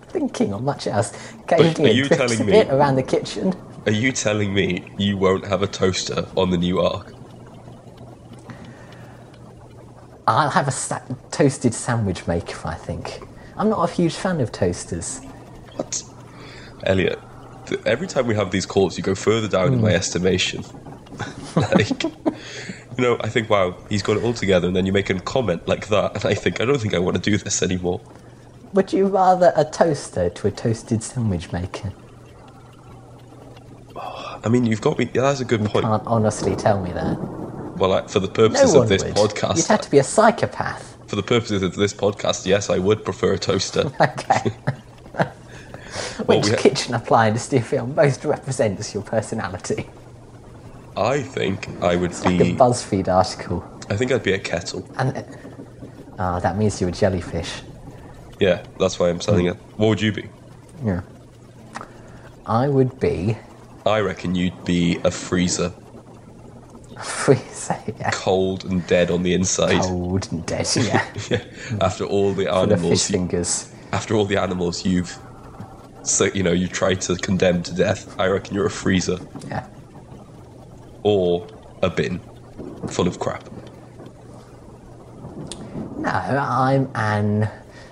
[0.09, 1.11] thinking or much else.
[1.43, 3.53] Occasionally are you telling a me- bit around the kitchen.
[3.85, 7.13] Are you telling me you won't have a toaster on the new Ark?
[10.27, 13.21] I'll have a sa- toasted sandwich maker, I think.
[13.57, 15.19] I'm not a huge fan of toasters.
[15.75, 16.01] What?
[16.83, 17.19] Elliot,
[17.67, 19.95] th- every time we have these calls, you go further down in my hmm.
[19.95, 20.63] estimation.
[21.55, 22.11] like, you
[22.97, 25.67] know, I think, wow, he's got it all together, and then you make a comment
[25.67, 28.01] like that, and I think, I don't think I want to do this anymore.
[28.73, 31.93] Would you rather a toaster to a toasted sandwich maker?
[33.95, 35.09] I mean, you've got me.
[35.13, 35.75] Yeah, that's a good point.
[35.75, 37.17] You can't honestly tell me that.
[37.77, 39.15] Well, like, for the purposes one of this would.
[39.15, 40.97] podcast, You'd have to be a psychopath.
[41.07, 43.91] for the purposes of this podcast, yes, I would prefer a toaster.
[44.01, 44.51] Okay.
[46.25, 49.87] Well, Which we ha- kitchen appliance do you feel most represents your personality?
[50.97, 52.53] I think I would Like a.
[52.55, 53.63] BuzzFeed article.
[53.89, 54.87] I think I'd be a kettle.
[54.97, 55.25] And
[56.17, 57.61] ah, that means you're a jellyfish.
[58.39, 59.51] Yeah, that's why I'm saying Hmm.
[59.51, 59.57] it.
[59.77, 60.29] What would you be?
[60.83, 61.01] Yeah.
[62.45, 63.37] I would be
[63.85, 65.71] I reckon you'd be a freezer,
[67.03, 68.09] freezer, yeah.
[68.11, 69.81] cold and dead on the inside.
[69.81, 71.05] Cold and dead, yeah.
[71.29, 71.43] Yeah,
[71.81, 73.69] after all the Full of fish animals, you, fingers.
[73.91, 75.17] after all the animals you've,
[76.05, 78.17] so you know, you try to condemn to death.
[78.19, 79.65] I reckon you're a freezer Yeah.
[81.03, 81.47] or
[81.81, 82.19] a bin
[82.89, 83.43] full of crap.
[85.97, 87.49] No, I'm an.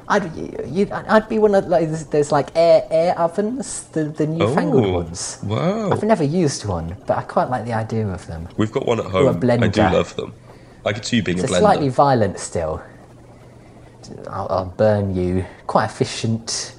[0.07, 0.35] I'd,
[0.67, 4.85] you, I'd be one of like there's, there's like air air ovens, the the newfangled
[4.85, 5.39] Oh, ones.
[5.43, 5.89] wow.
[5.91, 8.47] I've never used one, but I quite like the idea of them.
[8.57, 9.39] We've got one at a home.
[9.49, 10.33] I do love them.
[10.85, 11.59] I could see you being It's a blender.
[11.59, 12.83] slightly violent still.
[14.29, 15.45] I'll, I'll burn you.
[15.65, 16.75] Quite efficient.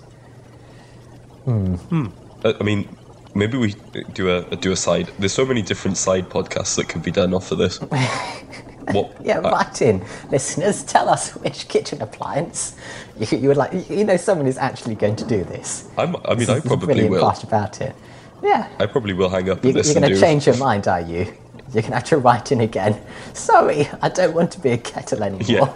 [1.46, 2.88] Uh, I mean,
[3.34, 3.74] maybe we
[4.12, 5.10] do a do a side.
[5.18, 7.78] There's so many different side podcasts that could be done off of this.
[8.92, 9.16] what?
[9.22, 10.84] Yeah, I- write in, listeners.
[10.84, 12.76] Tell us which kitchen appliance
[13.18, 13.88] you, you would like.
[13.90, 15.88] You know, someone is actually going to do this.
[15.98, 17.20] I'm, I mean, I probably will.
[17.20, 17.94] part about it.
[18.42, 20.14] Yeah, I probably will hang up you, and you're going to.
[20.14, 21.24] to change your mind, are you?
[21.72, 23.00] You're going to have to write in again.
[23.32, 25.46] Sorry, I don't want to be a kettle anymore.
[25.48, 25.74] Yeah,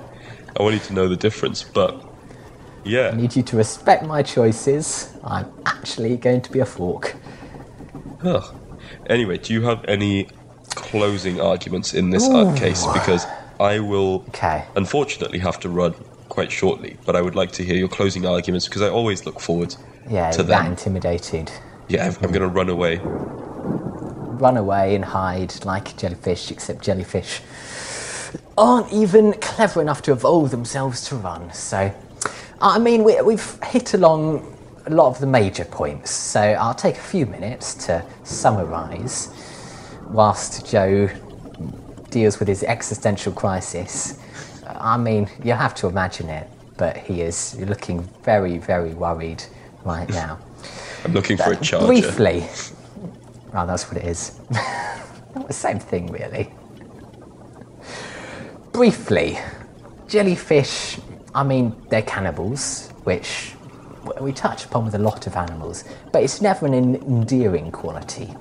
[0.57, 2.05] I want you to know the difference, but
[2.85, 5.12] yeah, I need you to respect my choices.
[5.25, 7.17] I'm actually going to be a fork.
[8.25, 8.45] Ugh.
[9.07, 10.29] Anyway, do you have any
[10.75, 12.87] closing arguments in this uh, case?
[12.87, 13.27] Because
[13.61, 14.64] I will, Okay.
[14.77, 15.95] unfortunately, have to run
[16.29, 16.97] quite shortly.
[17.05, 19.75] But I would like to hear your closing arguments because I always look forward
[20.11, 20.73] Yeah, to that them.
[20.73, 21.51] intimidated.
[21.88, 23.01] Yeah, I'm, I'm going to run away.
[24.38, 27.41] run away and hide like jellyfish, except jellyfish
[28.57, 31.53] aren't even clever enough to evolve themselves to run.
[31.53, 31.95] So,
[32.61, 36.11] I mean, we, we've hit along a lot of the major points.
[36.11, 39.29] So, I'll take a few minutes to summarise
[40.09, 41.09] whilst Joe
[42.11, 44.18] deals with his existential crisis.
[44.66, 49.42] I mean, you'll have to imagine it, but he is looking very, very worried
[49.85, 50.38] right now.
[51.05, 51.87] I'm looking for a charger.
[51.87, 52.47] Briefly.
[53.55, 54.38] Oh, that's what it is.
[55.35, 56.53] Not the same thing, really.
[58.73, 59.38] Briefly,
[60.07, 60.99] jellyfish,
[61.35, 63.53] I mean, they're cannibals, which
[64.21, 68.35] we touch upon with a lot of animals, but it's never an endearing quality,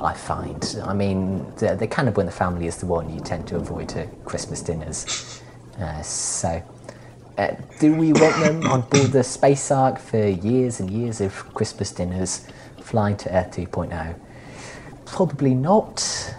[0.00, 0.76] I find.
[0.84, 3.92] I mean, the, the cannibal in the family is the one you tend to avoid
[3.92, 5.40] at Christmas dinners.
[5.80, 6.62] Uh, so,
[7.38, 11.32] uh, do we want them on board the Space Ark for years and years of
[11.54, 12.46] Christmas dinners,
[12.80, 14.14] flying to Earth 2.0?
[15.06, 16.34] Probably not.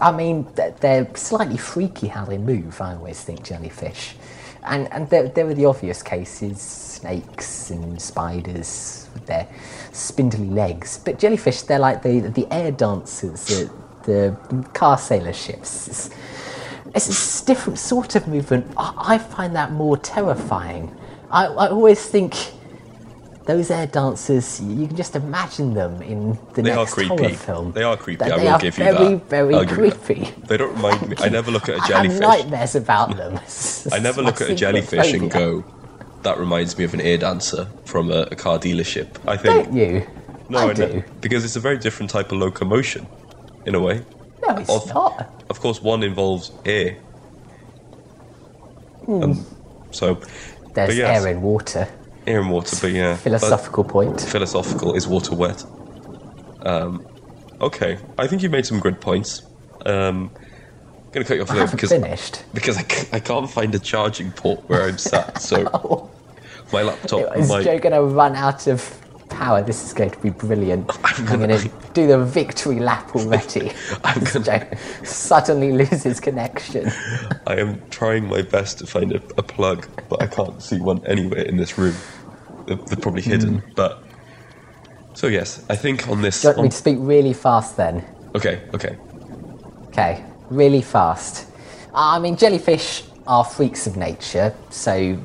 [0.00, 4.16] I mean, they're slightly freaky how they move, I always think, jellyfish.
[4.64, 9.48] And, and there, there are the obvious cases snakes and spiders with their
[9.92, 10.98] spindly legs.
[11.04, 13.70] But jellyfish, they're like the, the air dancers, the,
[14.04, 15.88] the car sailor ships.
[15.88, 16.10] It's,
[16.94, 18.72] it's a different sort of movement.
[18.76, 20.96] I, I find that more terrifying.
[21.30, 22.34] I, I always think
[23.46, 27.34] those air dancers, you can just imagine them in the They are next horror creepy.
[27.34, 27.72] film.
[27.72, 28.18] They are creepy.
[28.24, 29.24] That I they will are give you very, that.
[29.28, 29.68] very give
[30.00, 30.30] creepy.
[30.46, 31.16] They don't remind me.
[31.18, 32.20] I never look at a I have jellyfish.
[32.20, 33.40] nightmares about them.
[33.92, 35.64] I never look at a jellyfish and go,
[36.22, 39.08] that reminds me of an air dancer from a, a car dealership.
[39.26, 39.64] I think.
[39.66, 40.06] Don't you?
[40.48, 41.02] No, I I know.
[41.20, 43.06] Because it's a very different type of locomotion,
[43.66, 44.04] in a way.
[44.46, 45.30] No, it's Of- not.
[45.50, 46.96] Of course, one involves air.
[49.08, 49.44] Um,
[49.90, 50.20] so.
[50.74, 51.88] There's yes, air in water.
[52.26, 53.16] Air and water, but yeah.
[53.16, 54.20] Philosophical point.
[54.20, 55.64] Philosophical is water wet.
[56.62, 57.04] Um,
[57.60, 59.42] okay, I think you've made some good points.
[59.84, 62.44] Um, I'm going to cut you off there because, finished.
[62.54, 65.38] because I, c- I can't find a charging port where I'm sat.
[65.42, 66.10] So, Oh,
[66.72, 68.98] my laptop, is my, Joe going to run out of
[69.32, 69.62] power?
[69.62, 70.90] This is going to be brilliant.
[71.04, 73.72] I'm, gonna- going to do the victory lap already.
[74.04, 76.90] I'm gonna- suddenly loses connection.
[77.46, 81.04] I am trying my best to find a, a plug, but I can't see one
[81.06, 81.94] anywhere in this room.
[82.66, 83.30] They're, they're probably hmm.
[83.30, 84.04] hidden, but.
[85.14, 86.40] So yes, I think on this.
[86.40, 88.04] Do you want me to speak really fast then?
[88.34, 88.96] okay, okay.
[89.88, 91.48] Okay, really fast.
[91.94, 94.54] I mean, jellyfish are freaks of nature.
[94.68, 95.16] So,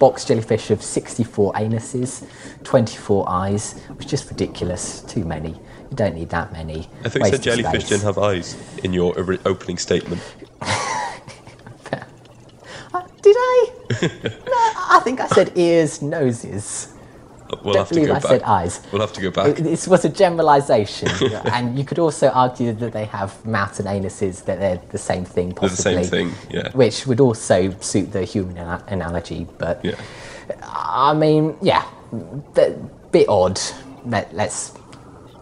[0.00, 2.28] box jellyfish have 64 anuses,
[2.64, 5.02] 24 eyes, which is just ridiculous.
[5.02, 5.50] Too many.
[5.50, 6.88] You don't need that many.
[7.04, 9.14] I think you said jellyfish didn't have eyes in your
[9.46, 10.20] opening statement.
[12.94, 13.70] Uh, did I?
[14.02, 14.08] no,
[14.96, 16.94] I think I said ears, noses.
[17.62, 18.22] We'll Don't have to go I back.
[18.22, 18.80] said eyes.
[18.92, 19.56] We'll have to go back.
[19.56, 21.08] This was a generalisation,
[21.52, 25.24] and you could also argue that they have mouths and anuses, that they're the same
[25.24, 26.04] thing, They're the possibly.
[26.04, 26.70] same thing, yeah.
[26.72, 29.94] Which would also suit the human ana- analogy, but Yeah.
[30.62, 32.70] I mean, yeah, a
[33.12, 33.60] bit odd.
[34.04, 34.72] Let, let's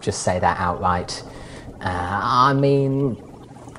[0.01, 1.23] just say that outright.
[1.81, 3.23] Uh, I mean,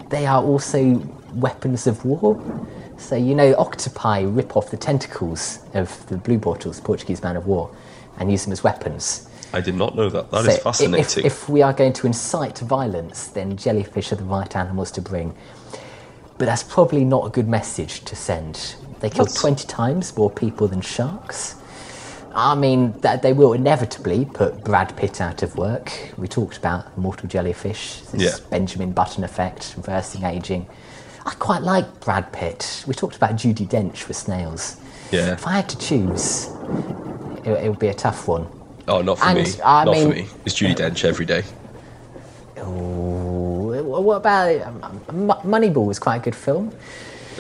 [0.09, 1.01] they are also
[1.33, 2.39] weapons of war.
[2.97, 7.45] So, you know, octopi rip off the tentacles of the blue bottles, Portuguese man of
[7.47, 7.69] war,
[8.17, 9.27] and use them as weapons.
[9.53, 10.31] I did not know that.
[10.31, 11.25] That So is fascinating.
[11.25, 15.01] If, if we are going to incite violence, then jellyfish are the right animals to
[15.01, 15.33] bring.
[16.37, 18.75] But that's probably not a good message to send.
[18.99, 21.55] They kill What's- 20 times more people than sharks.
[22.37, 25.89] I mean, that they will inevitably put Brad Pitt out of work.
[26.17, 28.45] We talked about mortal jellyfish, this Yeah.
[28.49, 30.67] Benjamin Button effect, reversing aging.
[31.25, 32.83] I quite like Brad Pitt.
[32.85, 34.75] We talked about Judi Dench for snails.
[35.11, 35.31] Yeah.
[35.31, 36.49] If I had to choose,
[37.45, 38.47] it, it would be a tough one.
[38.87, 39.45] oh, not for and, me.
[39.63, 40.27] I not mean- for me.
[40.45, 41.43] It's Judi Dench every day.
[42.59, 45.85] Ooh, what about um, M- Moneyball?
[45.85, 46.71] Was quite a good film.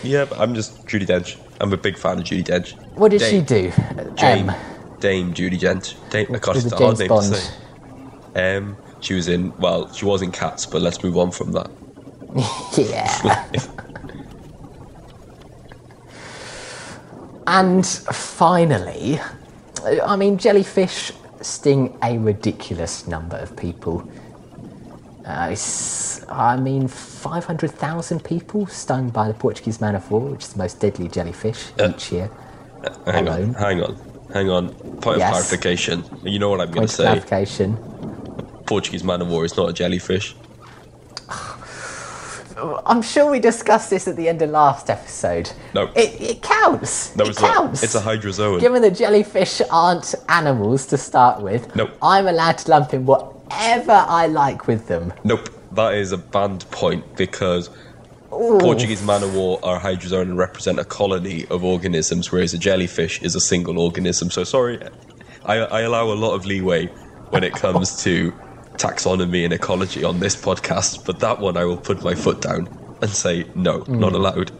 [0.03, 1.37] Yeah, but I'm just Judi Dench.
[1.61, 2.73] I'm a big fan of Judi Dench.
[2.95, 3.71] What did Dame- she do?
[4.15, 4.55] Dame, Um,
[4.99, 5.95] Dame Judi Dench.
[6.09, 7.33] Dame, I can't it's hard James name Bond?
[7.33, 8.57] to say.
[8.57, 11.69] Um, she was in, well, she was in Cats, but let's move on from that.
[12.77, 13.45] Yeah.
[17.47, 19.19] and finally,
[19.85, 24.07] I mean, jellyfish sting a ridiculous number of people.
[25.25, 30.53] Uh, it's, I mean, 500,000 people stung by the Portuguese man of war, which is
[30.53, 32.29] the most deadly jellyfish Uh, each year.
[33.07, 33.49] Hang Alone.
[33.49, 33.97] on, hang on,
[34.33, 34.69] hang on.
[35.01, 35.29] Point Yes.
[35.29, 36.03] of clarification.
[36.23, 37.03] You know what I'm going to say?
[37.03, 37.77] clarification.
[38.67, 40.35] Portuguese man of war is not a jellyfish.
[42.57, 45.51] I'm sure we discussed this at the end of last episode.
[45.73, 45.91] No.
[45.95, 47.15] It, it counts.
[47.15, 47.83] No, it it's counts.
[47.83, 48.59] It's a hydrozoan.
[48.61, 51.91] Given that jellyfish aren't animals to start with, Nope.
[52.01, 55.13] I'm allowed to lump in whatever I like with them.
[55.23, 57.69] Nope, that is a banned point because
[58.29, 63.21] Portuguese man of war are hydrozoan and represent a colony of organisms, whereas a jellyfish
[63.21, 64.29] is a single organism.
[64.29, 64.79] So sorry,
[65.45, 66.87] I, I allow a lot of leeway
[67.29, 68.33] when it comes to
[68.77, 72.67] taxonomy and ecology on this podcast, but that one I will put my foot down
[73.01, 74.15] and say no, not hmm.
[74.15, 74.51] allowed.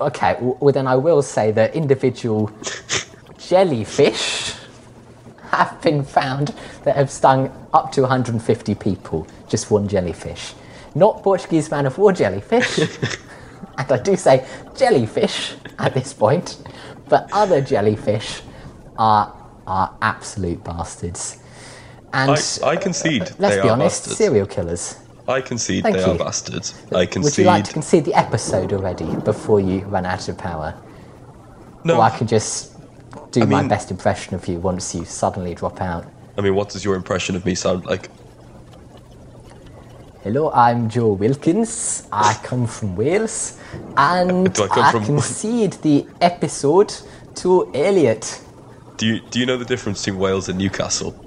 [0.00, 2.50] Okay, well then I will say that individual
[3.38, 4.54] jellyfish
[5.50, 10.54] have been found that have stung up to 150 people, just one jellyfish.
[10.94, 12.78] Not Portuguese man of war jellyfish,
[13.78, 16.58] and I do say jellyfish at this point,
[17.08, 18.42] but other jellyfish
[18.98, 21.38] are are absolute bastards.
[22.12, 24.16] And I, I concede uh, let's they be are honest, bastards.
[24.18, 24.96] serial killers.
[25.26, 26.12] I concede Thank they you.
[26.12, 26.74] are bastards.
[26.92, 27.24] Uh, I concede.
[27.24, 30.74] Would you like to concede the episode already before you run out of power?
[31.82, 32.72] no, Or I can just
[33.32, 36.04] do I my mean- best impression of you once you suddenly drop out.
[36.36, 38.08] I mean, what does your impression of me sound like?
[40.22, 42.06] Hello, I'm Joe Wilkins.
[42.10, 43.58] I come from Wales,
[43.96, 46.94] and Do I I concede the episode
[47.36, 48.40] to Elliot.
[48.98, 51.16] Do you do you know the difference between Wales and Newcastle?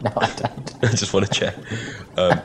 [0.00, 0.74] No, I don't.
[0.82, 1.56] I just want to check.
[2.16, 2.42] Um,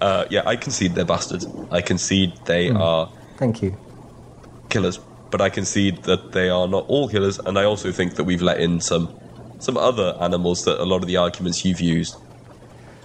[0.00, 1.46] uh, yeah, I concede they're bastards.
[1.70, 2.72] I concede they Hmm.
[2.72, 3.78] are Thank you.
[4.70, 4.98] killers,
[5.30, 8.42] but I concede that they are not all killers, and I also think that we've
[8.42, 9.08] let in some
[9.60, 12.22] some other animals that a lot of the arguments you've used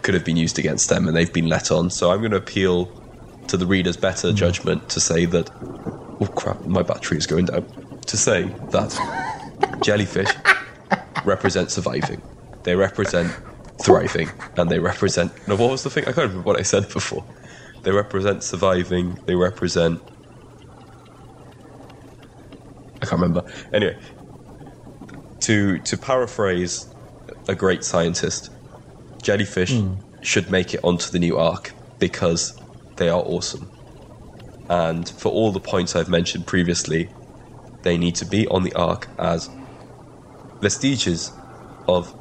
[0.04, 1.89] could have been used against them, and they've been let on.
[1.91, 2.93] So I'm going to appeal
[3.47, 4.36] to the reader's better Hmm.
[4.36, 5.51] judgment to say that.
[6.21, 6.65] Oh crap!
[6.65, 7.65] My battery is going down.
[8.08, 8.97] To say that
[9.82, 10.30] jellyfish
[11.26, 12.21] represent surviving.
[12.63, 13.32] They represent
[13.82, 15.32] thriving, and they represent.
[15.47, 16.04] No, what was the thing?
[16.04, 17.24] I can't remember what I said before.
[17.84, 19.19] They represent surviving.
[19.26, 20.02] They represent.
[23.02, 23.44] I can't remember.
[23.73, 23.98] Anyway,
[25.42, 26.88] to to paraphrase
[27.48, 28.52] a great scientist,
[29.21, 29.96] jellyfish hmm.
[30.21, 32.60] should make it onto the new ark because
[32.98, 33.69] they are awesome.
[34.69, 37.10] And for all the points I've mentioned previously,
[37.84, 39.50] they need to be on the ark as
[40.62, 41.40] vestiges
[41.88, 42.13] of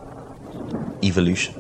[1.04, 1.56] evolution.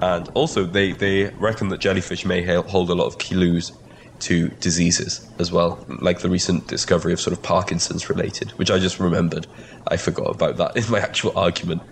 [0.00, 3.72] And also, they, they reckon that jellyfish may ha- hold a lot of clues
[4.20, 8.78] to diseases as well, like the recent discovery of sort of Parkinson's related, which I
[8.78, 9.46] just remembered.
[9.88, 11.82] I forgot about that in my actual argument.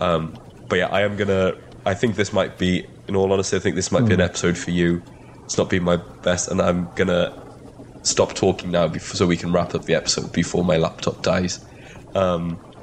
[0.00, 0.34] Um,
[0.68, 1.54] but yeah, I am gonna.
[1.84, 4.56] I think this might be, in all honesty, I think this might be an episode
[4.56, 5.02] for you.
[5.46, 7.32] It's not been my best, and I'm gonna
[8.02, 11.64] stop talking now before, so we can wrap up the episode before my laptop dies.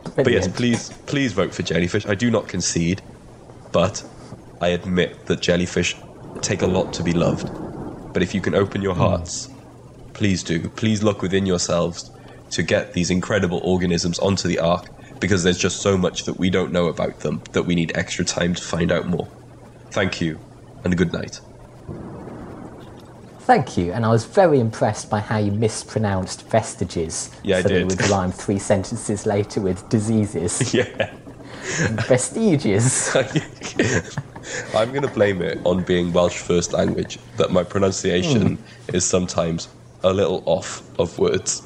[0.03, 2.05] Bloody But yes, please, please vote for jellyfish.
[2.05, 3.01] I do not concede,
[3.71, 4.03] but
[4.61, 5.95] I admit that jellyfish
[6.41, 7.49] take a lot to be loved.
[8.13, 9.01] But if you can open your hmm.
[9.01, 9.49] hearts,
[10.13, 10.69] please do.
[10.69, 12.11] Please look within yourselves
[12.51, 14.87] to get these incredible organisms onto the ark
[15.19, 18.25] because there's just so much that we don't know about them that we need extra
[18.25, 19.27] time to find out more.
[19.91, 20.39] Thank you,
[20.83, 21.41] and good night.
[23.49, 27.31] Thank you, and I was very impressed by how you mispronounced vestiges.
[27.41, 27.89] Yeah, I so did.
[27.89, 30.71] Would rhyme three sentences later with diseases.
[30.79, 31.11] Yeah.
[32.07, 33.15] Vestiges.
[34.75, 38.95] I'm going to blame it on being Welsh first language, that my pronunciation Hmm.
[38.95, 39.67] is sometimes
[40.03, 41.63] a little off of words.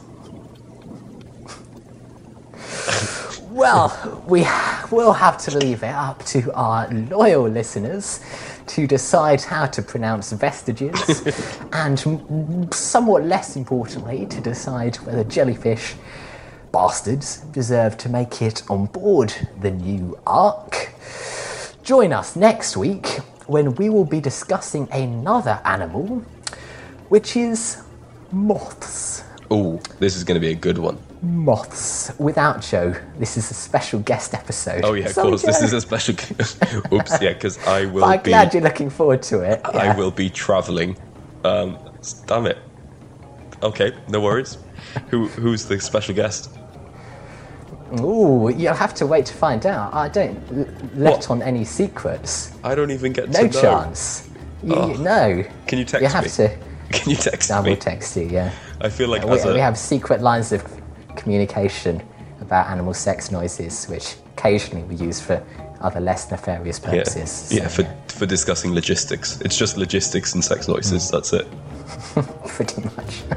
[3.51, 4.47] Well, we
[4.89, 8.21] will have to leave it up to our loyal listeners
[8.67, 11.23] to decide how to pronounce vestiges,
[11.73, 15.95] and somewhat less importantly, to decide whether jellyfish
[16.71, 20.89] bastards deserve to make it on board the new ark.
[21.83, 23.07] Join us next week
[23.47, 26.23] when we will be discussing another animal,
[27.09, 27.83] which is
[28.31, 29.23] moths.
[29.55, 30.97] Oh, this is going to be a good one.
[31.21, 32.11] Moths.
[32.17, 34.83] Without Joe, this is a special guest episode.
[34.83, 35.43] Oh yeah, of Sorry, course.
[35.43, 36.15] This is a special.
[36.15, 36.57] Guest.
[36.91, 38.29] Oops, yeah, because I will But I'm be.
[38.31, 39.61] glad you're looking forward to it.
[39.63, 40.97] I will be traveling.
[41.43, 41.77] Um,
[42.25, 42.57] damn it.
[43.61, 44.57] Okay, no worries.
[45.11, 46.49] Who who's the special guest?
[47.99, 49.93] Ooh, you'll have to wait to find out.
[49.93, 51.29] I don't let What?
[51.29, 52.51] on any secrets.
[52.63, 53.61] I don't even get No to know.
[53.61, 54.29] chance.
[54.63, 54.93] You, Oh.
[54.93, 55.43] no.
[55.67, 56.29] Can you text You have me?
[56.31, 56.57] to.
[57.01, 57.71] Can you text I me?
[57.71, 58.23] will text you.
[58.23, 58.51] Yeah.
[58.81, 60.63] I feel like we, a we have secret lines of
[61.15, 62.01] communication
[62.41, 65.43] about animal sex noises, which occasionally we use for
[65.81, 67.49] other less nefarious purposes.
[67.51, 69.41] yeah So, for for discussing logistics.
[69.41, 71.03] It's just logistics and sex noises.
[71.03, 71.11] Mm.
[71.11, 71.47] That's it.
[72.47, 73.23] pretty much.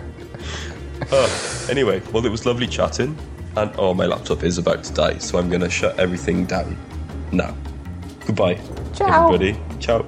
[1.12, 3.16] Oh, anyway, well, it was lovely chatting,
[3.56, 6.76] and oh, my laptop is about to die, so I'm gonna shut everything down
[7.30, 7.54] now.
[8.26, 8.58] Goodbye,
[8.92, 9.26] Ciao.
[9.26, 9.56] everybody.
[9.78, 10.04] Ciao.